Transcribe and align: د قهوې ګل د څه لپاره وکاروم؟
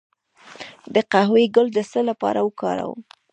د 0.93 0.95
قهوې 1.11 1.45
ګل 1.55 1.67
د 1.73 1.79
څه 1.91 1.99
لپاره 2.09 2.39
وکاروم؟ 2.43 2.99